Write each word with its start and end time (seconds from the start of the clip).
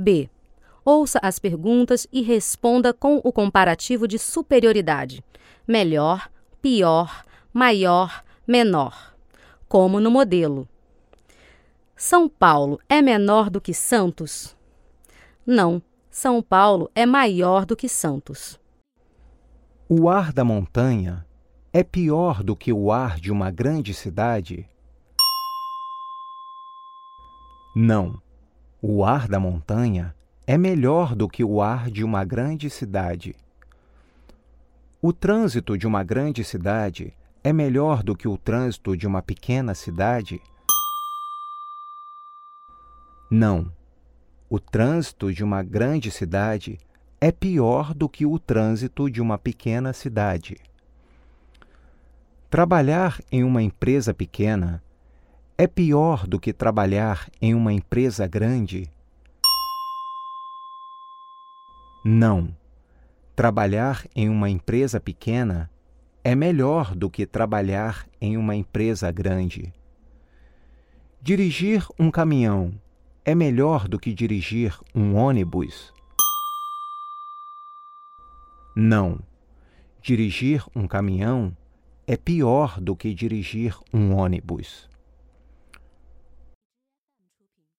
B. 0.00 0.28
Ouça 0.84 1.20
as 1.22 1.38
perguntas 1.38 2.06
e 2.10 2.22
responda 2.22 2.92
com 2.92 3.20
o 3.22 3.32
comparativo 3.32 4.08
de 4.08 4.18
superioridade: 4.18 5.22
melhor, 5.68 6.30
pior, 6.60 7.24
maior, 7.52 8.24
menor. 8.46 9.14
Como 9.68 10.00
no 10.00 10.10
modelo. 10.10 10.68
São 11.94 12.28
Paulo 12.28 12.80
é 12.88 13.02
menor 13.02 13.50
do 13.50 13.60
que 13.60 13.74
Santos? 13.74 14.56
Não, 15.46 15.82
São 16.10 16.42
Paulo 16.42 16.90
é 16.94 17.04
maior 17.04 17.66
do 17.66 17.76
que 17.76 17.88
Santos. 17.88 18.58
O 19.88 20.08
ar 20.08 20.32
da 20.32 20.42
montanha 20.42 21.26
é 21.72 21.84
pior 21.84 22.42
do 22.42 22.56
que 22.56 22.72
o 22.72 22.90
ar 22.90 23.20
de 23.20 23.30
uma 23.30 23.50
grande 23.50 23.92
cidade? 23.92 24.68
Não, 27.76 28.20
o 28.82 29.04
ar 29.04 29.28
da 29.28 29.38
montanha 29.38 30.14
é 30.46 30.56
melhor 30.56 31.14
do 31.14 31.28
que 31.28 31.44
o 31.44 31.60
ar 31.60 31.90
de 31.90 32.02
uma 32.02 32.24
grande 32.24 32.70
cidade. 32.70 33.36
O 35.02 35.12
trânsito 35.12 35.76
de 35.76 35.86
uma 35.86 36.02
grande 36.02 36.42
cidade 36.42 37.14
é 37.44 37.52
melhor 37.52 38.02
do 38.02 38.16
que 38.16 38.26
o 38.26 38.38
trânsito 38.38 38.96
de 38.96 39.06
uma 39.06 39.20
pequena 39.20 39.74
cidade? 39.74 40.40
Não. 43.30 43.70
O 44.48 44.58
trânsito 44.58 45.32
de 45.32 45.44
uma 45.44 45.62
grande 45.62 46.10
cidade 46.10 46.78
é 47.20 47.30
pior 47.30 47.94
do 47.94 48.08
que 48.08 48.24
o 48.24 48.38
trânsito 48.38 49.10
de 49.10 49.20
uma 49.20 49.38
pequena 49.38 49.92
cidade. 49.92 50.56
Trabalhar 52.48 53.20
em 53.30 53.44
uma 53.44 53.62
empresa 53.62 54.12
pequena 54.12 54.82
é 55.60 55.66
pior 55.66 56.26
do 56.26 56.40
que 56.40 56.54
trabalhar 56.54 57.28
em 57.38 57.54
uma 57.54 57.70
empresa 57.70 58.26
grande? 58.26 58.90
Não. 62.02 62.56
Trabalhar 63.36 64.06
em 64.16 64.30
uma 64.30 64.48
empresa 64.48 64.98
pequena 64.98 65.70
é 66.24 66.34
melhor 66.34 66.94
do 66.94 67.10
que 67.10 67.26
trabalhar 67.26 68.08
em 68.18 68.38
uma 68.38 68.56
empresa 68.56 69.12
grande. 69.12 69.70
Dirigir 71.20 71.86
um 71.98 72.10
caminhão 72.10 72.72
é 73.22 73.34
melhor 73.34 73.86
do 73.86 73.98
que 73.98 74.14
dirigir 74.14 74.74
um 74.94 75.14
ônibus? 75.14 75.92
Não. 78.74 79.20
Dirigir 80.00 80.64
um 80.74 80.88
caminhão 80.88 81.54
é 82.06 82.16
pior 82.16 82.80
do 82.80 82.96
que 82.96 83.12
dirigir 83.12 83.76
um 83.92 84.14
ônibus. 84.14 84.88